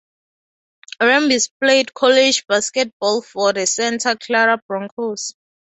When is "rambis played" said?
0.99-1.93